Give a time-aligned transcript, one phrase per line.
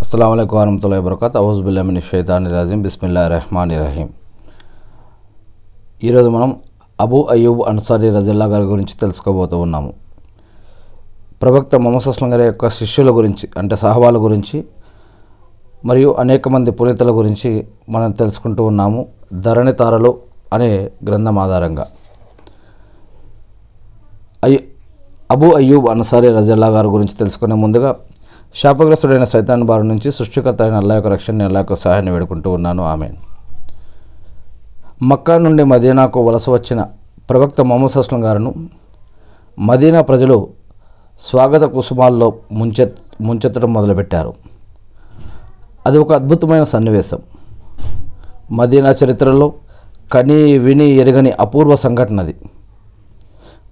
[0.00, 1.36] అస్సలం అయికు వరహతుల్లా వబర్కత్.
[1.36, 4.08] అవుజుబుల్లామిని షైతాని రాజీం బిస్మిల్లా రెహమాన్ రహీం.
[6.04, 6.56] ఈరోజు మనం
[7.00, 9.94] అబూ అయ్యూబ్ అన్సారీ రజల్లా గారి గురించి తెలుసుకోబోతూ ఉన్నాము.
[11.42, 14.64] ప్రవక్త మొహమ్మద్ గారి యొక్క శిష్యుల గురించి అంటే సహవాల గురించి
[15.84, 19.06] మరియు అనేక మంది పునీతుల గురించి మనం తెలుసుకుంటూ ఉన్నాము.
[19.32, 20.18] ధరణి తారలు
[20.52, 21.86] అనే గ్రంథం ఆధారంగా.
[24.44, 24.58] అయ్యూ
[25.30, 27.96] అబూ అయ్యూబ్ అన్సారీ రజల్లా గారి గురించి తెలుసుకునే ముందుగా
[28.56, 32.82] శాపగ్రస్తుడైన సైతాన్ బారి నుంచి సృష్టికర్త అయిన అల్లా యొక్క రక్షణ అల్లా యొక్క సహాయాన్ని వేడుకుంటూ ఉన్నాను.
[32.82, 33.10] ఆమె
[35.02, 36.86] మక్కా నుండి మదీనాకు వలస వచ్చిన
[37.30, 38.54] ప్రవక్త మొహమ్మద్ అస్లం గారును
[39.58, 40.48] మదీనా ప్రజలు
[41.20, 44.34] స్వాగత కుసుమాల్లో ముంచె ముంచెత్తడం మొదలుపెట్టారు.
[45.86, 47.18] అది ఒక అద్భుతమైన సన్నివేశం.
[48.52, 49.52] మదీనా చరిత్రలో
[50.12, 52.34] కని విని ఎరగని అపూర్వ సంఘటన అది.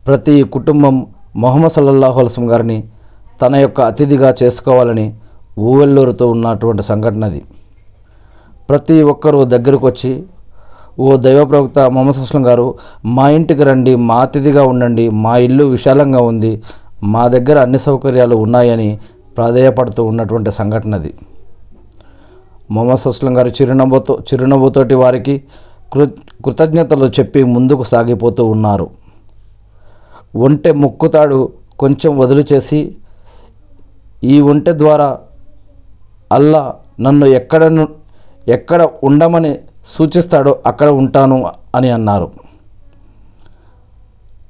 [0.07, 2.85] ప్రతి కుటుంబం మొహమ్మద్ సల్లల్లాహు అలసం గారిని
[3.43, 5.15] తన యొక్క అతిథిగా చేసుకోవాలని
[5.59, 7.43] ఊవెల్లూరుతో ఉన్నటువంటి సంఘటన అది.
[8.69, 10.25] ప్రతి ఒక్కరూ దగ్గరకు వచ్చి
[10.99, 12.75] ఓ దైవ ప్రవక్త మొహమ్మద్ అస్లం గారు
[13.07, 16.63] మా ఇంటికి రండి మా అతిథిగా ఉండండి మా ఇల్లు విశాలంగా ఉంది
[17.03, 18.99] మా దగ్గర అన్ని సౌకర్యాలు ఉన్నాయని
[19.37, 21.15] ప్రాధేయపడుతూ ఉన్నటువంటి సంఘటన అది.
[22.71, 25.43] మొహమ్మద్ అస్లం గారు చిరునవ్వుతో చిరునవ్వుతోటి వారికి
[25.93, 26.07] కృ
[26.45, 28.91] కృతజ్ఞతలు చెప్పి ముందుకు సాగిపోతూ ఉన్నారు.
[30.37, 32.97] ఒంటె ముక్కుతాడు కొంచెం వదులు చేసి
[34.25, 35.19] ఈ ఒంటె ద్వారా
[36.33, 37.87] అల్లా నన్ను ఎక్కడ
[38.49, 42.31] ఎక్కడ ఉండమని సూచిస్తాడో అక్కడ ఉంటాను అని అన్నారు.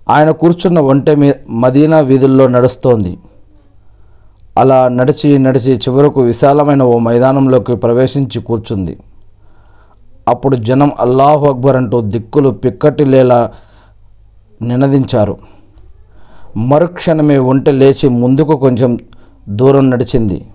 [0.09, 3.19] ఆయన కూర్చున్న ఒంటె మీ మదీనా వీధుల్లో నడుస్తోంది.
[4.59, 8.99] అలా నడిచి నడిచి చివరకు విశాలమైన ఓ మైదానంలోకి ప్రవేశించి కూర్చుంది.
[10.29, 13.53] అప్పుడు జనం అల్లాహు అక్బర్ అంటూ దిక్కులు పిక్కటిలేలా
[14.63, 15.39] నినదించారు.
[16.57, 18.99] మరుక్షణమే ఒంటె లేచి ముందుకు కొంచెం
[19.49, 20.47] దూరం నడిచింది.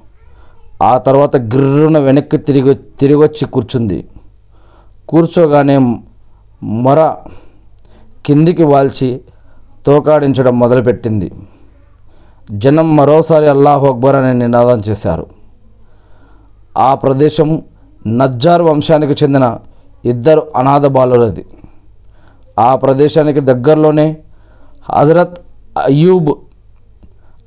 [0.84, 4.08] ఆ తర్వాత గిర్రున వెనక్కి తిరిగి తిరిగొచ్చి కూర్చుంది.
[5.10, 5.78] కూర్చోగానే
[6.64, 7.16] మొర
[8.26, 9.22] కిందికి వాల్చి
[9.86, 11.32] తోకాడించడం మొదలుపెట్టింది.
[12.52, 15.28] జనం మరోసారి అల్లాహ్ అక్బర్ అనే నినాదం చేశారు.
[16.78, 17.62] ఆ ప్రదేశం
[18.08, 19.58] నజ్జార్ వంశానికి చెందిన
[20.06, 21.46] ఇద్దరు అనాథ బాలురది.
[22.60, 24.18] ఆ ప్రదేశానికి దగ్గరలోనే
[24.90, 25.40] హజరత్
[25.84, 26.36] అయ్యూబ్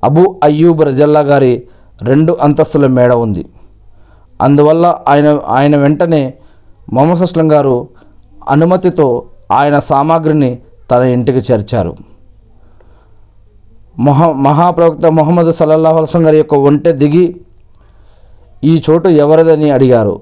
[0.07, 1.63] అబూ అయ్యూబ్ రజల్లా గారి
[2.03, 3.47] రెండు అంతస్తుల మేడ ఉంది.
[4.43, 6.35] అందువల్ల ఆయన ఆయన వెంటనే
[6.93, 7.89] మొహమ్మద్ అస్లం గారు
[8.49, 9.07] అనుమతితో
[9.53, 10.59] ఆయన సామాగ్రిని
[10.91, 11.97] తన ఇంటికి చేర్చారు.
[13.99, 17.41] మొహ మహాప్రవక్త మొహమ్మద్ సల్లల్లాహు అల్సం గారి యొక్క ఒంటె దిగి
[18.65, 20.21] ఈ చోటు ఎవరిదని అడిగారు.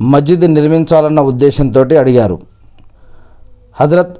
[0.00, 2.38] మస్జిద్ నిర్మించాలన్న ఉద్దేశంతో అడిగారు.
[3.80, 4.16] హజరత్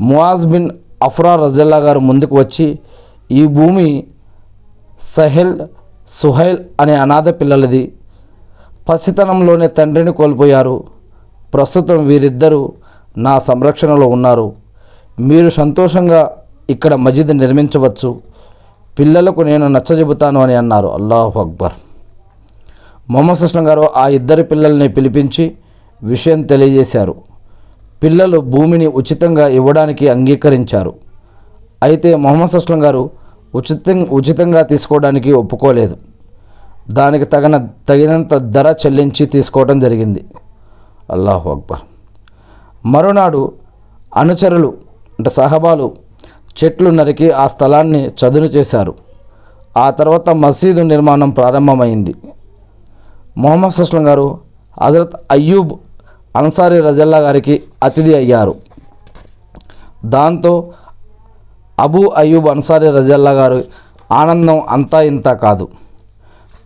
[0.00, 0.70] మువాజ్ బిన్
[1.02, 2.78] అఫ్రా రజల్లా గారు ముందుకు వచ్చి
[3.30, 4.06] ఈ భూమి
[5.00, 5.58] సహెల్
[6.22, 7.92] సుహైల్ అనే అనాథ పిల్లలది.
[8.88, 10.84] పసితనంలోనే తండ్రిని కోల్పోయారు.
[11.54, 12.72] ప్రస్తుతం వీరిద్దరూ
[13.18, 14.52] నా సంరక్షణలో ఉన్నారు.
[15.20, 16.36] మీరు సంతోషంగా
[16.70, 18.20] ఇక్కడ మజీద్ నిర్మించవచ్చు.
[18.98, 20.88] పిల్లలకు నేను నచ్చజెబుతాను అని అన్నారు.
[20.88, 21.72] అల్లాహ్ అక్బర్.
[23.10, 25.52] మొహమ్మద్ సుస్లం గారు ఆ ఇద్దరు పిల్లల్ని పిలిపించి
[26.02, 27.14] విషయం తెలియజేశారు.
[28.02, 30.94] పిల్లలు భూమిని ఉచితంగా ఇవ్వడానికి అంగీకరించారు.
[31.82, 33.10] అయితే మొహమ్మద్ సుస్లం గారు
[33.54, 35.96] ఉచితం ఉచితంగా తీసుకోవడానికి ఒప్పుకోలేదు.
[36.90, 40.24] దానికి తగిన తగినంత ధర చెల్లించి తీసుకోవడం జరిగింది.
[41.10, 41.78] అల్లాహు అక్బర్.
[42.86, 43.52] మరునాడు
[44.16, 44.74] అనుచరులు
[45.18, 45.96] అంటే సహబాలు
[46.64, 48.94] చెట్లు నరికి ఆ స్థలాన్ని చదును చేశారు.
[49.76, 52.14] ఆ తర్వాత మసీదు నిర్మాణం ప్రారంభమైంది.
[53.36, 54.40] మొహమ్మద్ సుస్లం గారు
[54.82, 55.72] హజరత్ అయ్యూబ్
[56.36, 58.54] అన్సారీ రజల్లా గారికి అతిథి అయ్యారు.
[60.04, 60.72] దాంతో
[61.78, 63.64] అబూ అయ్యూబ్ అన్సారీ రజల్లా గారు
[64.12, 65.68] ఆనందం అంతా ఇంత కాదు.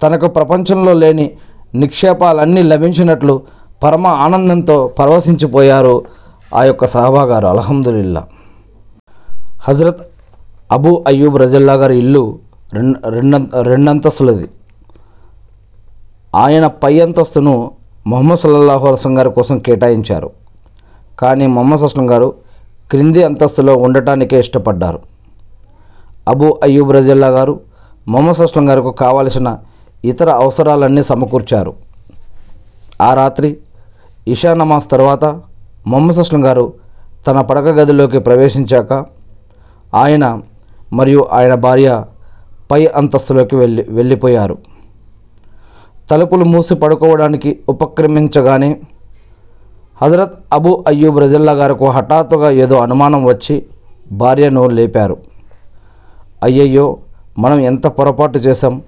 [0.03, 1.31] తనకు ప్రపంచంలో లేని
[1.75, 3.43] నిక్షేపాలన్నీ లభించినట్లు
[3.85, 6.03] పరమ ఆనందంతో పరవశించిపోయారు
[6.55, 8.25] ఆ యొక్క సహబాగారు అలహందుల్లా
[9.63, 10.01] హజరత్
[10.73, 12.39] అబూ అయ్యూబ్ రజల్లా గారి ఇల్లు
[12.73, 14.49] రెండు రెండంత రెండంతస్తులది.
[16.35, 17.71] ఆయన పై అంతస్తును
[18.07, 20.31] మొహమ్మద్ సల్లాహు అల్సం గారి కోసం కేటాయించారు.
[21.19, 22.35] కానీ మొహమ్మద్ అస్లం గారు
[22.93, 25.01] క్రింది అంతస్తులో ఉండటానికే ఇష్టపడ్డారు.
[26.29, 27.61] అబూ అయ్యూబ్ రజల్లా గారు
[28.09, 29.59] మొహమ్మద్ అస్లం గారికి కావలసిన
[30.05, 31.75] ఇతర అవసరాలన్నీ సమకూర్చారు.
[33.03, 33.57] ఆ రాత్రి
[34.29, 35.25] ఇషా నమాజ్ తర్వాత
[35.87, 36.73] మొహమ్మద్ అస్లం గారు
[37.27, 38.93] తన పడక గదిలోకి ప్రవేశించాక
[39.95, 40.43] ఆయన
[40.93, 42.05] మరియు ఆయన భార్య
[42.71, 44.59] పై అంతస్తులోకి వెళ్ళి వెళ్ళిపోయారు.
[46.11, 48.71] తలుపులు మూసి పడుకోవడానికి ఉపక్రమించగానే
[50.03, 53.67] హజరత్ అబూ అయ్యూబ్ రజల్లా గారికి హఠాత్తుగా ఏదో అనుమానం వచ్చి
[54.13, 55.17] భార్యను లేపారు.
[56.43, 56.97] అయ్యయ్యో
[57.39, 58.83] మనం ఎంత పొరపాటు చేశాం?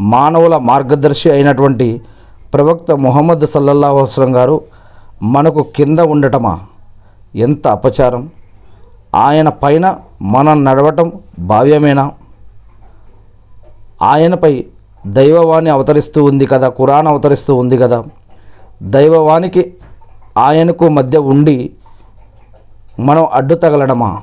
[0.00, 2.02] మానవుల మార్గదర్శి అయినటువంటి
[2.54, 4.60] ప్రవక్త ముహమ్మద్ సల్లల్లాహు అస్లం గారు
[5.22, 6.60] మనకు కింద ఉండటమా?
[7.36, 8.30] ఎంత అపచారం?
[9.14, 12.12] ఆయన పైన మనం నడవటం భావ్యమేనా?
[14.02, 14.66] ఆయనపై
[15.06, 18.04] దైవవాణి అవతరిస్తూ ఉంది కదా కురాన్ అవతరిస్తూ ఉంది కదా.
[18.82, 19.74] దైవవానికి
[20.38, 21.70] ఆయనకు మధ్య ఉండి
[23.00, 24.22] మనం అడ్డు తగలడమా?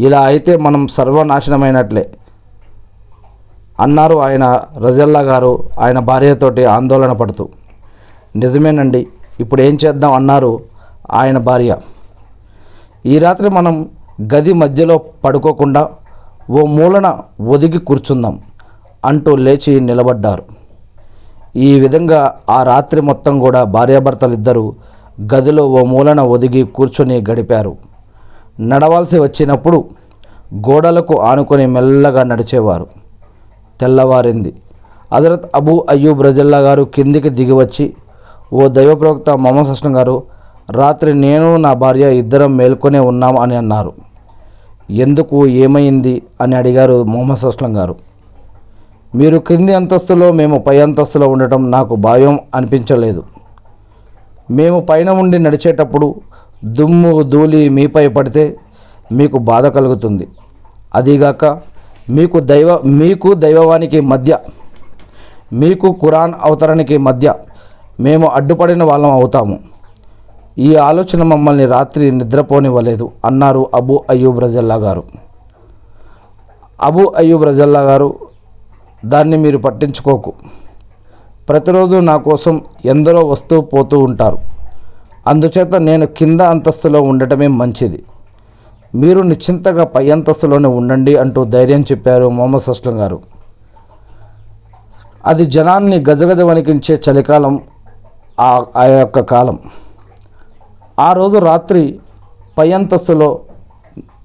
[0.00, 2.10] ఇలా అయితే మనం సర్వనాశనమైనట్లే.
[3.80, 4.44] అన్నారు ఆయన
[4.78, 7.48] రజల్లా గారు ఆయన భార్యతోటి ఆందోళన పడుతూ.
[8.36, 9.06] నిజమేనండి
[9.40, 10.60] ఇప్పుడు ఏం చేద్దాం అన్నారు
[11.12, 11.76] ఆయన భార్య.
[13.06, 13.88] ఈ రాత్రి మనం
[14.34, 15.88] గది మధ్యలో పడుకోకుండా
[16.50, 18.40] ఓ మూలన ఒదిగి కూర్చుందాం
[19.04, 20.42] అంటూ లేచి నిలబడ్డారు.
[21.56, 24.74] ఈ విధంగా ఆ రాత్రి మొత్తం కూడా భార్యాభర్తలు ఇద్దరు
[25.20, 27.76] గదిలో ఓ మూలన ఒదిగి కూర్చొని గడిపారు.
[28.60, 29.84] నడవాల్సి వచ్చినప్పుడు
[30.54, 32.86] గోడలకు ఆనుకొని మెల్లగా నడిచేవారు.
[33.80, 34.54] తెల్లవారింది.
[35.14, 37.94] హజరత్ అబూ అయ్యూబ్ రజల్లా గారు కిందికి దిగి వచ్చి
[38.52, 40.22] ఓ దైవప్రవక్త మొహమ్మద్ హస్నం గారు
[40.70, 43.92] రాత్రి నేను నా భార్య ఇద్దరం మేల్కొనే ఉన్నాం అని అన్నారు.
[44.90, 46.22] ఎందుకు ఏమైంది?
[46.40, 47.96] అని అడిగారు మొహమ్మద్ హస్లం గారు.
[49.14, 53.22] మీరు క్రింది అంతస్తులో మేము పై అంతస్తులో ఉండటం నాకు భయం అనిపించలేదు.
[54.58, 56.08] మేము పైన ఉండి నడిచేటప్పుడు
[56.78, 58.44] దుమ్ము ధూళి మీపై పడితే
[59.18, 60.26] మీకు బాధ కలుగుతుంది.
[60.98, 61.44] అదిగాక
[62.16, 62.70] మీకు దైవ
[63.00, 64.38] మీకు దైవవానికి మధ్య
[65.62, 67.34] మీకు ఖురాన్ అవతరణకి మధ్య
[68.06, 69.56] మేము అడ్డుపడిన వాళ్ళం అవుతాము.
[70.66, 75.02] ఈ ఆలోచన మమ్మల్ని రాత్రి నిద్రపోనివ్వలేదు అన్నారు అబు అయ్యూబ్ రజల్లా గారు.
[76.88, 78.08] అబు అయ్యూబ్ రజల్లా గారు
[79.02, 80.32] దాన్ని మీరు పట్టించుకోకు.
[81.48, 84.38] ప్రతిరోజు నా కోసం ఎందరో వస్తూ పోతూ ఉంటారు.
[85.26, 88.02] అందుచేత నేను కింద అంతస్తులో ఉండటమే మంచిది.
[88.94, 93.20] మీరు నిశ్చింతగా పై అంతస్తులోనే ఉండండి అంటూ ధైర్యం చెప్పారు మొహమ్మద్ సస్లం గారు.
[95.26, 97.60] అది జనాన్ని గజగజ వణికించే చలికాలం
[98.40, 99.58] ఆ ఆ యొక్క కాలం.
[100.98, 101.98] ఆ రోజు రాత్రి
[102.58, 103.40] పై అంతస్తులో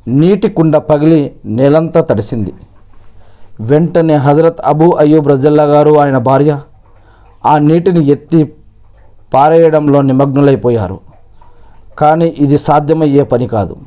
[0.08, 2.54] నీటి కుండ పగిలి నేలంతా తడిసింది.
[3.62, 6.60] వెంటనే హజరత్ అబూ అయ్యూబ్ రజల్లా గారు ఆయన భార్య
[7.46, 8.54] ఆ నీటిని ఎత్తి
[9.34, 11.00] పారేయడంలో నిమగ్నులైపోయారు.
[12.00, 13.78] కానీ ఇది సాధ్యమయ్యే పని కాదు.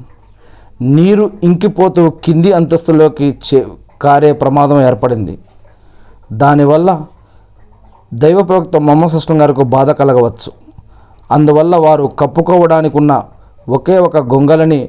[0.82, 3.67] నీరు ఇంకిపోతూ కింది అంతస్తులోకి చే
[4.02, 5.38] కారే ప్రమాదం ఏర్పడింది.
[6.32, 7.02] దానివల్ల
[8.14, 10.53] దైవ ప్రవక్త మొహమ్మద్ సుస్లం గారికి బాధ కలగవచ్చు.
[11.31, 13.23] అందువల్ల వారు కప్పుకోవడానికి ఉన్న
[13.69, 14.88] ఒకే ఒక గొంగలని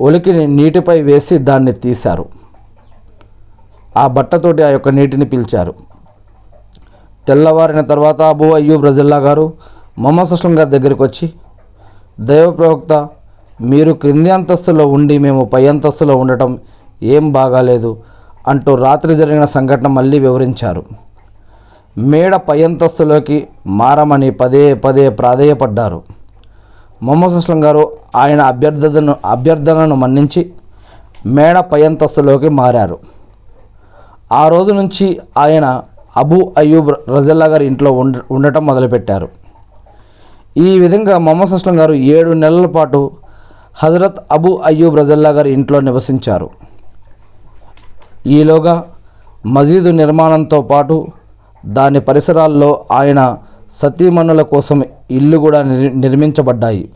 [0.00, 2.28] ఒలికిని నీటిపై వేసి దాన్ని తీశారు.
[3.96, 5.74] ఆ బట్టతోటి ఆ యొక్క నీటిని పీల్చారు.
[7.28, 9.52] తెల్లవారిన తర్వాత అబూ అయ్యూబ్ రజల్లా గారు
[9.98, 11.32] మొహమ్మద్ సుస్లం గారి దగ్గరికి వచ్చి
[12.20, 13.08] దైవ ప్రవక్త
[13.60, 16.58] మీరు క్రింది అంతస్తులో ఉండి మేము పై అంతస్తులో ఉండటం
[17.02, 17.90] ఏం బాగాలేదు
[18.48, 20.84] అంటూ రాత్రి జరిగిన సంఘటన మళ్ళీ వివరించారు.
[21.98, 26.02] మేడ పై అంతస్తులోకి మారమని పదే పదే ప్రాధేయపడ్డారు.
[27.02, 30.52] మొహమ్మద్ సుస్లం గారు ఆయన అభ్యర్థనను అభ్యర్థనను మన్నించి
[31.26, 32.98] మేడ పై అంతస్తులోకి మారారు.
[34.32, 35.82] ఆ రోజు నుంచి ఆయన
[36.16, 39.28] అబు అయ్యూబ్ రజల్లా గారి ఇంట్లో ఉండ ఉండటం మొదలుపెట్టారు.
[40.56, 43.10] ఈ విధంగా మొహమ్మద్ అస్లం గారు ఏడు నెలల పాటు
[43.82, 46.50] హజరత్ అబు అయ్యూబ్ రజల్లా గారి ఇంట్లో నివసించారు.
[48.26, 48.84] ఈలోగా
[49.46, 51.06] మజీదు నిర్మాణంతో పాటు
[51.66, 53.36] దాని పరిసరాల్లో ఆయన
[53.72, 55.62] సతీమణుల కోసం ఇల్లు కూడా
[55.94, 56.88] నిర్మించబడ్డాయి.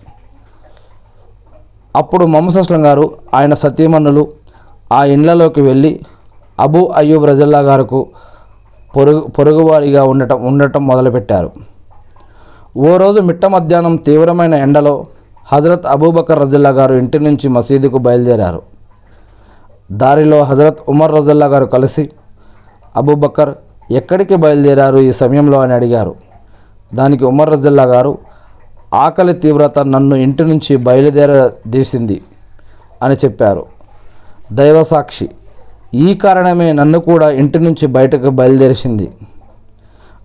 [1.96, 4.32] అప్పుడు మొహమ్మద్ అస్లం గారు ఆయన సతీమణులు
[4.92, 6.00] ఆ ఇండ్లలోకి వెళ్ళి
[6.60, 8.06] అబూ అయ్యూబ్ రజల్లా గారుకు
[8.97, 11.52] పొరుగు పొరుగువారిగా ఉండటం ఉండటం మొదలుపెట్టారు.
[12.76, 15.07] ఓ రోజు మిట్ట మధ్యాహ్నం తీవ్రమైన ఎండలో
[15.52, 18.62] హజరత్ అబూబకర్ రజల్లా గారు ఇంటి నుంచి మసీదుకు బయలుదేరారు.
[19.92, 22.11] దారిలో హజరత్ ఉమర్ రజల్లా గారు కలిసి
[22.97, 23.54] అబూబకర్
[23.90, 25.61] ఎక్కడికి బయలుదేరారు ఈ సమయంలో?
[25.61, 26.14] అని అడిగారు.
[26.95, 28.18] దానికి ఉమర్ రజల్లా గారు
[28.95, 32.23] ఆకలి తీవ్రత నన్ను ఇంటి నుంచి బయలుదేరదీసింది
[33.02, 33.66] అని చెప్పారు.
[34.52, 35.30] దైవసాక్షి
[35.92, 39.07] ఈ కారణమే నన్ను కూడా ఇంటి నుంచి బయటకు బయలుదేరిసింది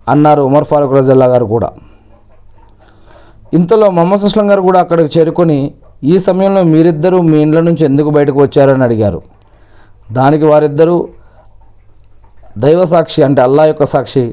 [0.08, 1.68] అన్నారు ఉమర్ ఫారూక్ రజల్లా గారు కూడా.
[3.58, 5.58] ఇంతలో మొహమ్మద్ సుస్లం గారు కూడా అక్కడికి చేరుకొని
[6.12, 9.20] ఈ సమయంలో మీరిద్దరూ మీ ఇండ్ల నుంచి ఎందుకు బయటకు వచ్చారని అడిగారు.
[10.12, 10.96] దానికి వారిద్దరూ
[12.64, 14.24] దైవ సాక్షి అంటే అల్లా యొక్క సాక్షి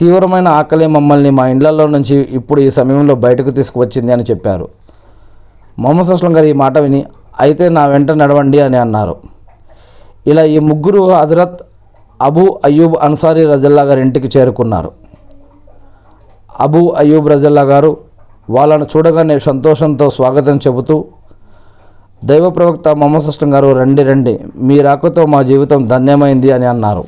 [0.00, 4.68] తీవ్రమైన ఆకలి మమ్మల్ని మా ఇండ్లలో నుంచి ఇప్పుడు ఈ సమయంలో బయటకు తీసుకువచ్చింది అని చెప్పారు.
[5.78, 7.00] మొహమ్మద్ సుస్లం గారు ఈ మాట విని
[7.40, 9.16] అయితే నా వెంట నడవండి అని అన్నారు.
[10.26, 11.62] ఇలా ఈ ముగ్గురు హజరత్
[12.22, 14.90] అబూ అయ్యూబ్ అన్సారీ రజల్లా గారి ఇంటికి చేరుకున్నారు.
[16.60, 17.96] అబూ అయ్యూబ్ రజల్లా గారు
[18.50, 21.04] వాళ్ళను చూడగానే సంతోషంతో స్వాగతం చెబుతూ
[22.24, 24.40] దైవ ప్రవక్త మొహమ్మద్ సస్టం గారు రండి రండి.
[24.56, 27.04] మీ రాకతో మా జీవితం ధన్యమైంది అని అన్నారు.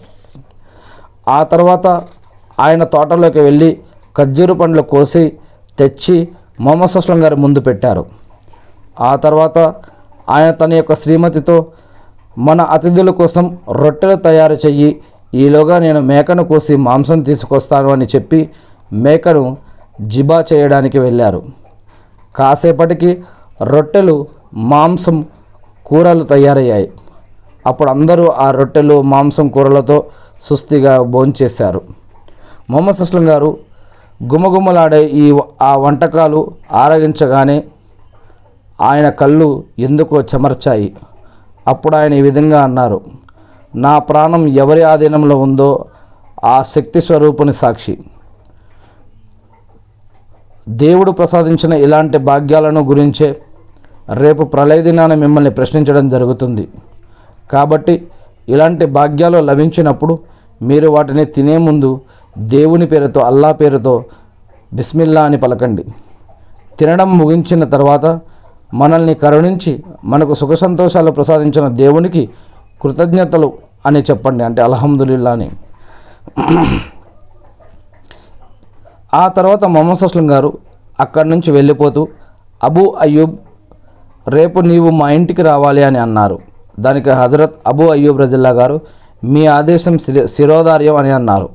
[1.29, 1.87] ఆ తర్వాత
[2.61, 3.79] ఆయన తోటలోకి వెళ్ళి
[4.17, 5.33] ఖర్జూరు పండ్లు కోసి
[5.79, 6.29] తెచ్చి
[6.61, 8.07] మొహమ్మద్ అస్లం గారి ముందు పెట్టారు.
[9.01, 9.59] ఆ తర్వాత
[10.29, 11.67] ఆయన తన యొక్క శ్రీమతితో
[12.38, 15.00] మన అతిథుల కోసం రొట్టెలు తయారు చెయ్యి.
[15.35, 18.50] ఈలోగా నేను మేకను కోసి మాంసం తీసుకొస్తాను అని చెప్పి
[18.92, 19.57] మేకను
[20.02, 21.42] జిబా చేయడానికి వెళ్ళారు.
[22.37, 23.23] కాసేపటికి
[23.62, 25.26] రొట్టెలు మాంసం
[25.87, 26.92] కూరలు తయారయ్యాయి.
[27.66, 30.04] అప్పుడు అందరూ ఆ రొట్టెలు మాంసం కూరలతో
[30.42, 31.83] సుస్థిగా భోంచేశారు.
[32.71, 33.59] మొహమ్మద్ అస్లం గారు
[34.25, 37.64] గుమగుమలాడే ఈ ఆ వంటకాలు ఆరగించగానే
[38.80, 40.97] ఆయన కళ్ళు ఎందుకో చెమర్చాయి.
[41.69, 43.01] అప్పుడు ఆయన ఈ విధంగా అన్నారు
[43.75, 45.85] నా ప్రాణం ఎవరి ఆధీనంలో ఉందో
[46.45, 47.99] ఆ శక్తి స్వరూపుని సాక్షి.
[50.69, 53.29] దేవుడు ప్రసాదించిన ఇలాంటి భాగ్యాలను గురించే
[54.13, 56.69] రేపు ప్రళయ దినాన మిమ్మల్ని ప్రశ్నించడం జరుగుతుంది.
[57.53, 58.07] కాబట్టి
[58.49, 60.19] ఇలాంటి భాగ్యాలు లభించినప్పుడు
[60.63, 62.01] మీరు వాటిని తినే ముందు
[62.39, 64.05] దేవుని పేరుతో అల్లా పేరుతో
[64.73, 65.85] బిస్మిల్లా అని పలకండి.
[66.79, 68.07] తినడం ముగించిన తర్వాత
[68.75, 72.29] మనల్ని కరుణించి మనకు సుఖ సంతోషాలు ప్రసాదించిన దేవునికి
[72.83, 73.53] కృతజ్ఞతలు
[73.87, 74.45] అని చెప్పండి.
[74.45, 75.51] అంటే అల్హమ్దులిల్లా అని
[79.15, 80.59] ఆ తర్వాత మొహమ్మద్ అస్లం గారు
[81.01, 82.09] అక్కడి నుంచి వెళ్ళిపోతూ
[82.65, 83.37] అబూ అయ్యూబ్
[84.29, 86.39] రేపు నీవు మా ఇంటికి రావాలి అని అన్నారు.
[86.81, 88.81] దానికి హజరత్ అబూ అయ్యూబ్ రజిల్లా గారు
[89.25, 91.49] మీ ఆదేశం శిర శిరోధార్యం అని అన్నారు.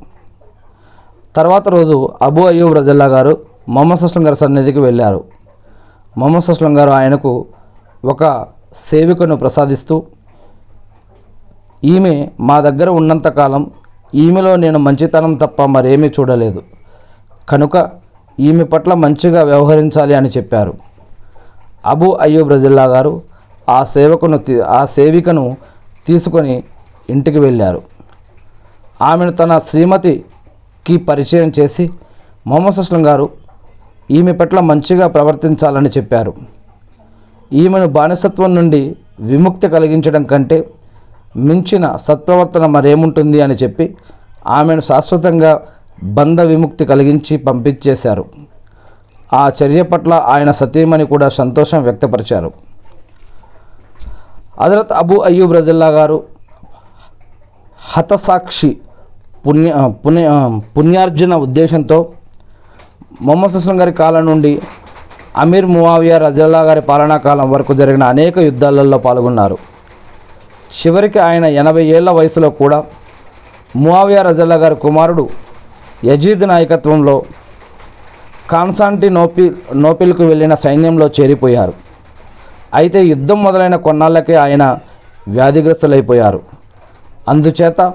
[1.35, 3.37] తర్వాత రోజు అబూ అయ్యూబ్ రజిల్లా గారు
[3.69, 5.23] మొహమ్మద్ అస్లం గారి సన్నిధికి వెళ్ళారు.
[6.17, 7.45] మొహమ్మద్ సుస్లం గారు ఆయనకు
[8.05, 10.03] ఒక సేవికను ప్రసాదిస్తూ
[11.83, 13.71] ఈమె మా దగ్గర ఉన్నంతకాలం
[14.15, 16.63] ఈమెలో నేను మంచితనం తప్ప మరేమీ చూడలేదు.
[17.49, 17.89] కనుక
[18.39, 20.73] ఈమె పట్ల మంచిగా వ్యవహరించాలి అని చెప్పారు.
[21.85, 23.21] అబు అయ్యూబ్ రజిల్లా గారు
[23.69, 25.57] ఆ సేవకును ఆ సేవికను
[26.07, 26.63] తీసుకొని
[27.09, 27.81] ఇంటికి వెళ్ళారు.
[29.01, 31.89] ఆమెను తన శ్రీమతికి పరిచయం చేసి
[32.47, 33.29] మొహమ్మద్ అస్లం గారు
[34.11, 36.33] ఈమె పట్ల మంచిగా ప్రవర్తించాలని చెప్పారు.
[37.53, 40.69] ఈమెను బానిసత్వం నుండి విముక్తి కలిగించడం కంటే
[41.35, 43.95] మించిన సత్ప్రవర్తన మరేముంటుంది అని చెప్పి
[44.47, 45.61] ఆమెను శాశ్వతంగా
[46.03, 48.25] బంధ విముక్తి కలిగించి పంపించేశారు.
[49.33, 52.51] ఆ చర్య పట్ల ఆయన సతీమణి కూడా సంతోషం వ్యక్తపరిచారు.
[54.61, 56.23] హజరత్ అబూ అయ్యూబ్ రజల్లా గారు
[57.79, 58.77] హతసాక్షి
[59.47, 60.27] పుణ్య పుణ్య
[60.77, 62.11] పుణ్యార్జున ఉద్దేశంతో
[63.21, 64.61] మొహమ్మద్ సుస్లం గారి కాలం నుండి
[65.37, 69.57] అమీర్ మువావియా రజల్లా గారి పాలనా కాలం వరకు జరిగిన అనేక యుద్ధాలలో పాల్గొన్నారు.
[70.77, 72.83] చివరికి ఆయన ఎనభై ఏళ్ళ వయసులో కూడా
[73.75, 75.29] మువావియా రజల్లా గారి కుమారుడు
[76.05, 77.23] యజీద్ నాయకత్వంలో
[78.49, 81.73] కాన్సాంటినోపి నోపిల్కు వెళ్ళిన సైన్యంలో చేరిపోయారు.
[82.73, 84.79] అయితే యుద్ధం మొదలైన కొన్నాళ్ళకే ఆయన
[85.27, 86.41] వ్యాధిగ్రస్తులైపోయారు.
[87.29, 87.93] అందుచేత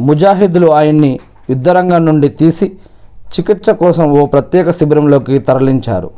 [0.00, 1.20] ముజాహిద్లు ఆయన్ని
[1.50, 2.72] యుద్ధరంగం నుండి తీసి
[3.34, 6.10] చికిత్స కోసం ఓ ప్రత్యేక శిబిరంలోకి తరలించారు.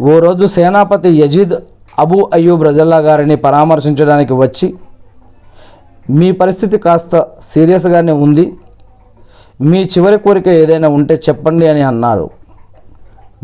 [0.00, 1.54] ఓ రోజు సేనాపతి యజీద్
[1.98, 4.74] అబూ అయ్యూబ్ రజల్లా గారిని పరామర్శించడానికి వచ్చి
[6.10, 8.44] మీ పరిస్థితి కాస్త సీరియస్గానే ఉంది.
[9.60, 12.30] మీ చివరి కోరిక ఏదైనా ఉంటే చెప్పండి అని అన్నారు.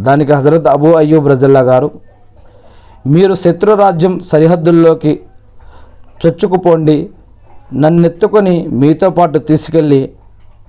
[0.01, 1.91] దానికి హజరత్ అబూ అయ్యూబ్ రజల్లా గారు
[3.07, 5.21] మీరు శత్రురాజ్యం సరిహద్దుల్లోకి
[6.23, 7.11] చొచ్చుకుపోండి.
[7.75, 10.13] నన్నెత్తుకొని మీతో పాటు తీసుకెళ్ళి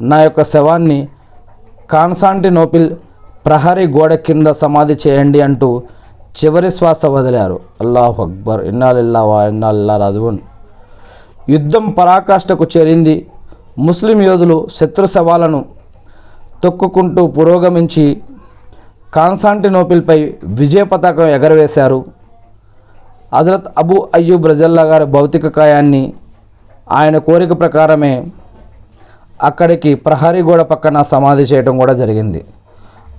[0.02, 1.08] నా యొక్క శవాన్ని
[1.92, 2.96] కాన్స్టాంటినోపిల్
[3.46, 5.84] ప్రహరీ గోడ కింద సమాధి చేయండి అంటూ
[6.40, 7.60] చివరి శ్వాస వదిలారు.
[7.82, 8.66] అల్లాహ్ అక్బర్.
[8.66, 10.38] ఇన్నాళ్ళిల్లా వా ఇన్నాళ్ళిల్లా రాజువన్.
[11.50, 13.28] యుద్ధం పరాకాష్ఠకు చేరింది.
[13.80, 15.66] ముస్లిం యోధులు శత్రు శవాలను
[16.64, 18.22] తొక్కుకుంటూ పురోగమించి
[19.14, 22.06] కాన్స్టాంటినోపిల్పై విజయ పతాకం ఎగరవేశారు.
[23.36, 26.14] హజరత్ అబు అయ్యూబ్ రజల్లా గారి భౌతిక కాయాన్ని
[26.92, 28.14] ఆయన కోరిక ప్రకారమే
[29.50, 32.42] అక్కడికి ప్రహరీ గోడ పక్కన సమాధి చేయడం కూడా జరిగింది.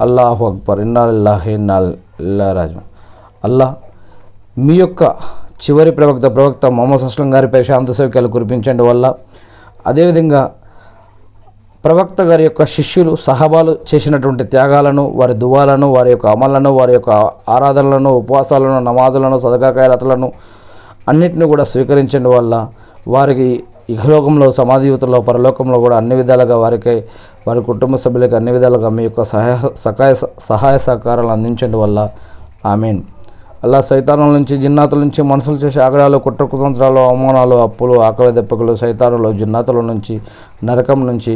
[0.04, 0.80] అల్లాహు అక్బర్.
[0.86, 2.80] ఇన్నాల్లాహ్ ఇన్నా రాజు
[3.46, 3.74] అల్లాహ్
[4.64, 5.02] మీ యొక్క
[5.64, 9.06] చివరి ప్రవక్త ప్రవక్త మొహమ్మద్ అస్లం గారిపై శాంత సౌక్యాలు కురిపించండి వల్ల
[9.90, 10.42] అదేవిధంగా
[11.84, 17.10] ప్రవక్త గారి యొక్క శిష్యులు సహబాలు చేసినటువంటి త్యాగాలను వారి దువాలను వారి యొక్క అమలను వారి యొక్క
[17.54, 20.28] ఆరాధనలను ఉపవాసాలను నమాజులను సదకాకాయలతలను
[21.08, 22.54] అన్నిటిని కూడా స్వీకరించండి వల్ల
[23.08, 23.48] వారికి
[23.92, 26.94] ఇహలోకంలో సమాధియుతలో పరలోకంలో కూడా అన్ని విధాలుగా వారికి
[27.46, 30.12] వారి కుటుంబ సభ్యులకి అన్ని విధాలుగా మీ యొక్క సహాయ సహాయ
[30.48, 31.98] సహాయ సహకారాలు అందించండి వల్ల.
[32.66, 33.00] ఆమెన్.
[33.64, 39.28] అలా సైతానుల నుంచి జిన్నాతుల నుంచి మనుషులు చేసే ఆగడాలు కుట్ర కుతంత్రాలు అవమానాలు అప్పులు ఆకలి దెప్పకులు సైతానులు
[39.32, 40.14] జిన్నాతుల నుంచి
[40.64, 41.34] నరకం నుంచి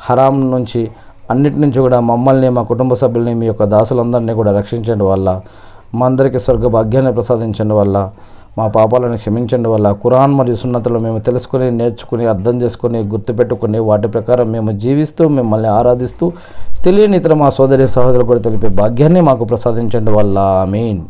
[0.00, 0.82] హరాం నుంచి
[1.30, 5.28] అన్నిటి నుంచి కూడా మమ్మల్ని మా కుటుంబ సభ్యుల్ని మీ యొక్క దాసులందరినీ కూడా రక్షించండి వల్ల.
[5.94, 7.96] మా అందరికీ స్వర్గ భాగ్యాన్ని ప్రసాదించండి వల్ల.
[8.58, 14.48] మా పాపాలను క్షమించండి వల్ల ఖురాన్ మరియు సున్నతలు మేము తెలుసుకుని నేర్చుకుని అర్థం చేసుకుని గుర్తుపెట్టుకుని వాటి ప్రకారం
[14.56, 16.26] మేము జీవిస్తూ మిమ్మల్ని ఆరాధిస్తూ
[16.84, 20.38] తెలియని ఇతర మా సోదరి సహోదరులు కూడా తెలిపే భాగ్యాన్ని మాకు ప్రసాదించండి వల్ల.
[20.74, 21.02] మీన్